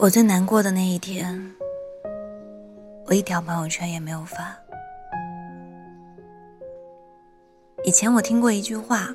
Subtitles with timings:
[0.00, 1.36] 我最难过的那一天，
[3.06, 4.56] 我一条朋友圈也没有发。
[7.82, 9.08] 以前我听过一句话，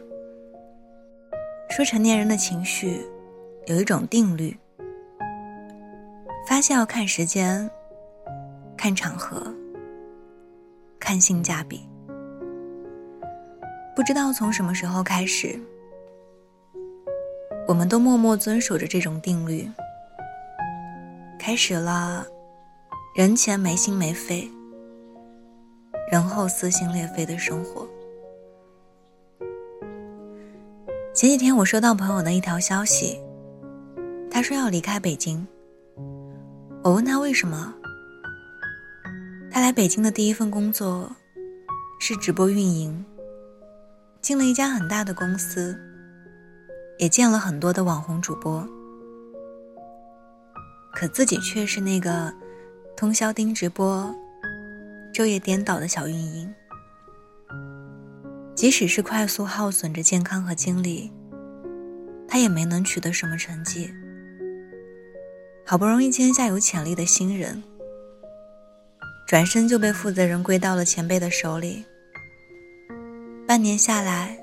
[1.70, 3.02] 说成年人的情绪
[3.68, 4.54] 有一种定律，
[6.46, 7.71] 发泄要看时间、
[8.75, 9.41] 看场合、
[11.00, 11.88] 看性价比。
[13.95, 15.57] 不知道从什么时候开始，
[17.70, 19.66] 我们都默默遵守着这种定律，
[21.45, 22.25] 开始了
[23.13, 24.49] 人前没心没肺，
[26.09, 27.85] 人后撕心裂肺的生活。
[31.13, 33.19] 前几天我收到朋友的一条消息，
[34.31, 35.45] 他说要离开北京。
[36.81, 37.73] 我问他为什么，
[39.52, 41.13] 他来北京的第一份工作
[41.99, 43.03] 是直播运营。
[44.21, 45.77] 进了一家很大的公司，
[46.99, 48.66] 也见了很多的网红主播，
[50.94, 52.33] 可自己却是那个
[52.95, 54.13] 通宵盯直播、
[55.13, 56.53] 昼夜颠倒的小运营。
[58.55, 61.11] 即使是快速耗损着健康和精力，
[62.27, 63.91] 他也没能取得什么成绩。
[65.66, 67.63] 好不容易签下有潜力的新人，
[69.28, 71.83] 转身就被负责人归到了前辈的手里。
[73.47, 74.38] 半年下来，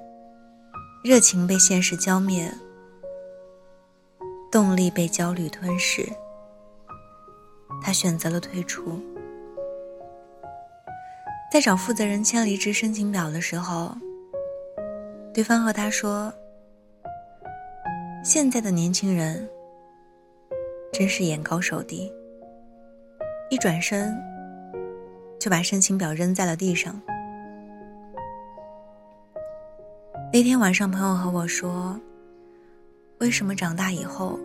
[1.04, 2.52] 热情被现实浇灭，
[4.50, 6.06] 动力被焦虑吞噬。
[7.82, 9.00] 他选择了退出。
[11.52, 13.92] 在找负责人签离职申请表的时候，
[15.34, 16.32] 对方和他说
[18.24, 19.48] ：“现在的年轻人
[20.92, 22.12] 真是眼高手低。”
[23.50, 24.16] 一转身，
[25.40, 27.00] 就把申请表扔在了地上。
[30.32, 31.98] 那天晚上，朋友和我说
[33.18, 34.38] ：“为什么长大以后，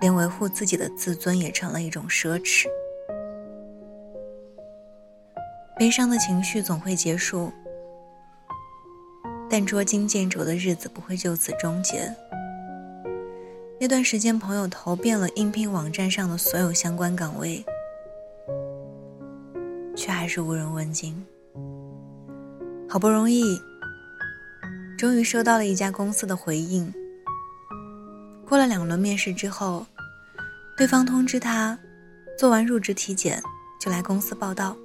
[0.00, 2.66] 连维护自己的自尊也成了一种奢侈？”
[5.78, 7.50] 悲伤的情绪总会结束，
[9.48, 12.14] 但捉襟见肘的日子不会就此终结。
[13.80, 17.64] 那段时间，朋友投遍了应聘网站上的所有相关岗位，
[19.96, 21.24] 却还是无人问津。
[22.88, 23.42] 好不容易。
[24.98, 26.92] 终于收到了一家公司的回应。
[28.46, 29.86] 过了两轮面试之后，
[30.76, 31.78] 对方通知他，
[32.38, 33.42] 做完入职体检
[33.78, 34.76] 就来公司报道。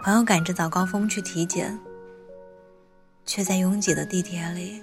[0.00, 1.78] 朋友赶着早高峰去体检，
[3.24, 4.82] 却在拥挤的地铁里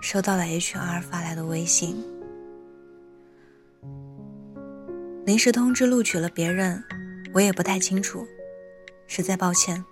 [0.00, 2.02] 收到了 HR 发来的微信：
[5.24, 6.82] 临时通知录取了别人，
[7.34, 8.24] 我也不太清楚，
[9.08, 9.84] 实在抱歉。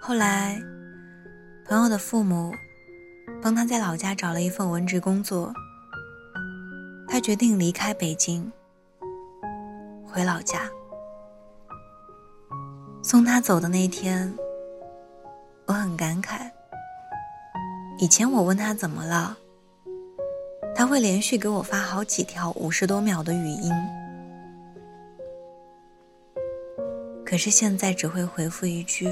[0.00, 0.60] 后来，
[1.66, 2.52] 朋友的父母
[3.42, 5.52] 帮他在老家找了一份文职工作。
[7.08, 8.50] 他决定离开北京，
[10.06, 10.70] 回老家。
[13.02, 14.32] 送他走的那天，
[15.66, 16.50] 我很感慨。
[17.98, 19.36] 以前我问他怎么了，
[20.74, 23.72] 他会连续给我发好几条五十多秒的语音，
[27.24, 29.08] 可是现在只会回复一句。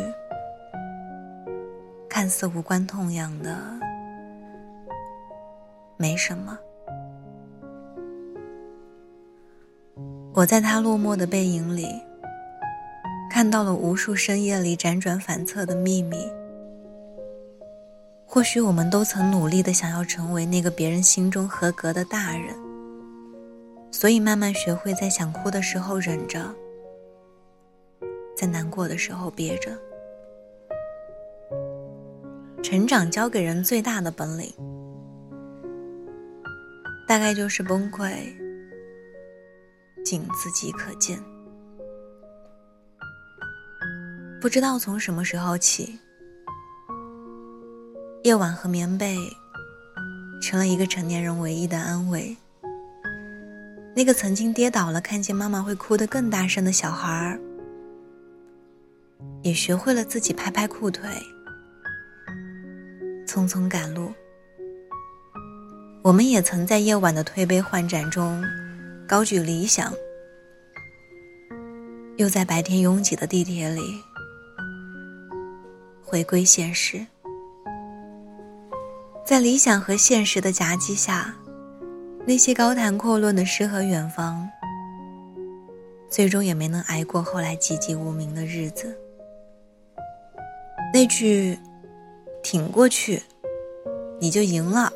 [2.08, 3.56] 看似无关痛痒的，
[5.98, 6.59] 没什么。
[10.32, 11.88] 我在他落寞的背影里，
[13.28, 16.16] 看到了无数深夜里辗转反侧的秘密。
[18.25, 22.54] 或许我们都曾努力的想要成为那个别人心中合格的大人，
[23.91, 26.54] 所以慢慢学会在想哭的时候忍着，
[28.37, 29.76] 在难过的时候憋着。
[32.62, 34.53] 成长教给人最大的本领，
[37.08, 38.12] 大概就是崩溃，
[40.04, 41.19] 仅自己可见。
[44.38, 45.98] 不知道从什么时候起，
[48.25, 49.16] 夜晚和棉被
[50.43, 52.37] 成了一个成年人唯一的安慰。
[53.96, 57.40] 那个曾经跌倒了看见妈妈会哭得更大声的小孩儿，
[59.43, 61.08] 也学会了自己拍拍裤腿。
[63.26, 64.12] 匆匆赶路，
[66.08, 68.43] 我们也曾在夜晚的推杯换盏中
[69.06, 69.93] 高举理想，
[72.16, 73.82] 又在白天拥挤的地铁里
[76.02, 77.06] 回归现实。
[79.22, 81.37] 在理想和现实的夹击下，
[82.25, 84.49] 那些高谈阔论的诗和远方，
[86.08, 88.99] 最终也没能挨过后来籍籍无名的日子。
[90.94, 91.58] 那句。
[92.40, 93.22] 挺过去，
[94.20, 94.90] 你就赢了。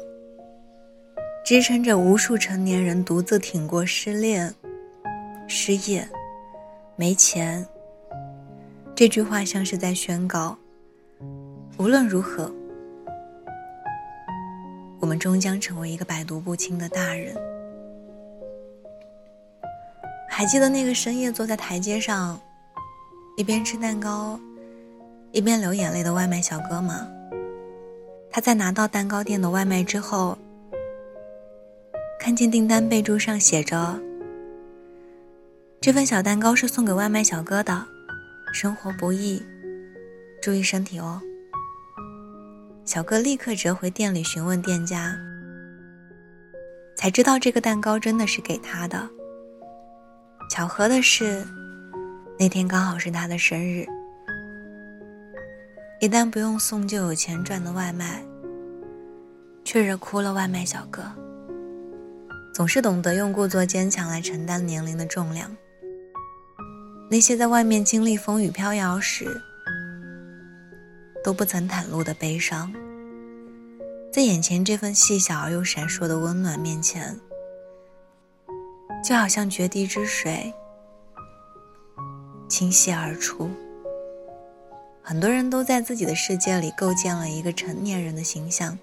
[1.44, 4.54] 支撑着无数成年人独自挺过失恋、
[5.48, 6.08] 失业、
[6.94, 7.66] 没钱。
[8.94, 10.56] 这句话像是在宣告：
[11.78, 12.50] 无论如何，
[15.00, 17.34] 我们终将成为一个百毒不侵的大人。
[20.28, 22.40] 还记得那个深夜坐在台阶上，
[23.36, 24.38] 一边吃蛋糕，
[25.32, 27.08] 一边流眼泪的外卖小哥吗？
[28.30, 30.38] 他在拿到蛋糕店的外卖之后，
[32.24, 34.00] 看见订单备注上写着
[35.82, 37.84] ：“这份小蛋糕是送给外卖小哥的，
[38.52, 39.42] 生活不易，
[40.40, 41.20] 注意身体哦。”
[42.86, 45.16] 小哥立刻折回店里询问店家，
[46.94, 49.10] 才知道这个蛋糕真的是给他的。
[50.48, 51.44] 巧合的是，
[52.38, 53.84] 那天刚好是他的生日。
[55.98, 58.24] 一旦不用送就有钱赚的外卖，
[59.64, 61.02] 却惹哭了外卖小哥。
[62.52, 65.54] 总是懂得用故作坚强来承担年龄的重量。
[67.10, 69.40] 那些在外面经历风雨飘摇时
[71.22, 72.72] 都不曾袒露的悲伤，
[74.12, 77.18] 在眼前这份细小而又闪烁的温暖面前。
[79.04, 80.54] 就好像决堤之水，
[82.48, 83.50] 倾泻而出。
[85.02, 88.78] 很多人都在自己的世界里构建了一个成年人的形象，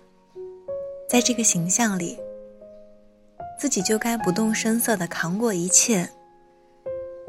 [1.08, 2.20] 在这个形象里，
[3.60, 6.10] 自己就该不动声色的扛过一切，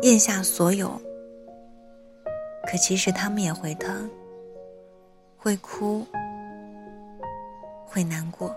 [0.03, 0.91] 咽下所有。
[2.71, 4.09] 可其实他们也会疼，
[5.37, 6.07] 会哭，
[7.85, 8.55] 会难过。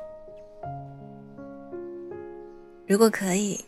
[2.86, 3.60] 如果可以。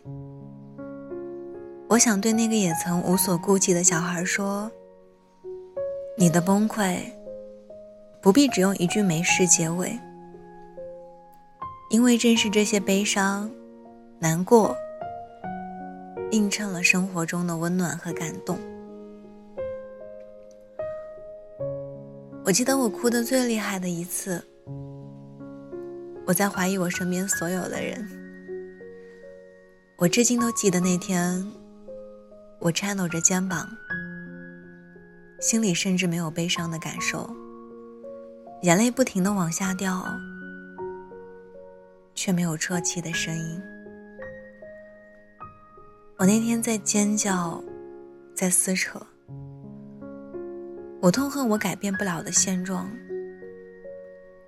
[1.88, 4.68] 我想对那个也曾无所顾忌的小孩说
[6.18, 6.98] ：“你的崩溃，
[8.20, 9.96] 不必只用一句没事结尾，
[11.90, 13.48] 因为正是这些悲伤、
[14.18, 14.76] 难过，
[16.30, 18.58] 映衬了生活中的温暖和感动。”
[22.44, 24.42] 我记得我哭的最厉害的一次，
[26.24, 28.08] 我在怀疑我身边所有的人。
[29.96, 31.44] 我至今都记得那天。
[32.58, 33.68] 我颤抖着肩膀，
[35.40, 37.28] 心里甚至没有悲伤的感受，
[38.62, 40.02] 眼泪不停的往下掉，
[42.14, 43.60] 却没有啜泣的声音。
[46.18, 47.62] 我那天在尖叫，
[48.34, 48.98] 在撕扯，
[50.98, 52.90] 我痛恨我改变不了的现状，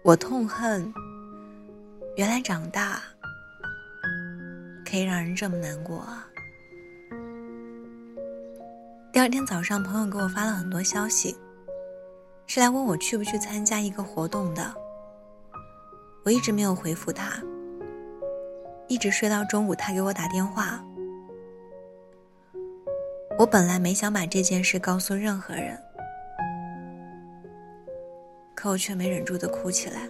[0.02, 0.90] 我痛恨
[2.16, 3.02] 原来长大
[4.90, 6.26] 可以让人这么难过啊。
[9.12, 11.36] 第二天早上，朋友给我发了很多消息，
[12.46, 14.74] 是来问我去不去参加一个活动的。
[16.24, 17.38] 我一直没有回复他，
[18.88, 20.82] 一直睡到中午，他给我打电话。
[23.38, 25.80] 我本来没想把这件事告诉任何人，
[28.52, 30.08] 可我却没忍住的哭起来。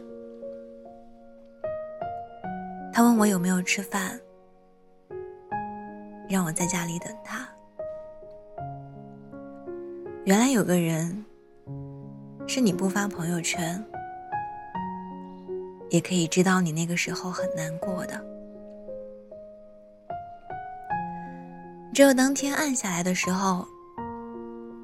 [2.90, 4.18] 他问我有没有吃饭，
[6.26, 7.46] 让我在家里等他。
[10.24, 11.22] 原来有个人，
[12.46, 13.84] 是你不发朋友圈，
[15.90, 18.37] 也可以知道你那个时候很难过的。
[21.98, 23.66] 只有当天暗下来的时候，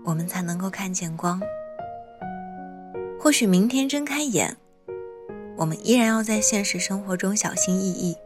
[0.04, 1.40] 我们才能够看见光。
[3.20, 4.56] 或许明天睁开眼，
[5.56, 8.16] 我们依然要在现实生活中小心翼翼。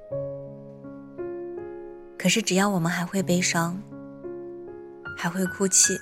[2.18, 3.78] 可是只要我们还会悲伤，
[5.18, 5.94] 还会哭泣。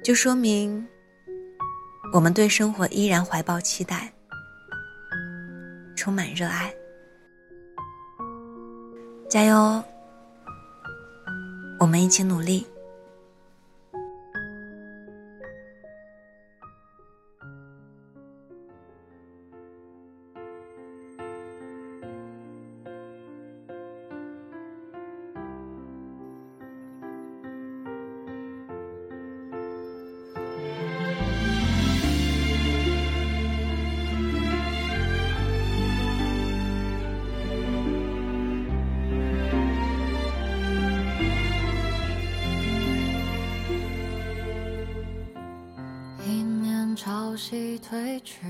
[0.00, 0.86] 就说明，
[2.12, 4.12] 我们对生活依然怀抱期待，
[5.96, 6.72] 充满热爱。
[9.28, 9.82] 加油，
[11.78, 12.66] 我们一起努力。
[47.38, 48.40] 西退去，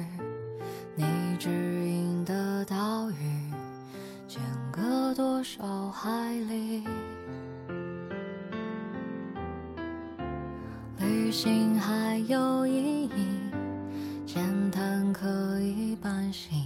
[0.95, 1.05] 你
[1.39, 3.15] 指引的岛屿，
[4.27, 4.41] 间
[4.73, 6.83] 隔多少海里？
[10.99, 13.11] 旅行还有意义，
[14.27, 16.59] 简单可以半醒，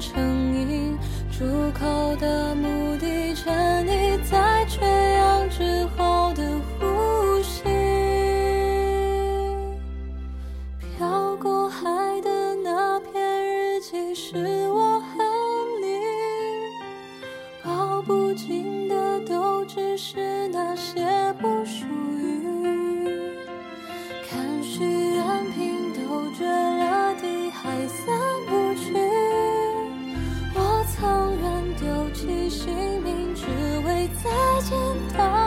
[0.00, 0.98] 成影，
[1.30, 1.44] 出
[1.78, 2.79] 口的。
[34.22, 34.76] 再见
[35.16, 35.39] 到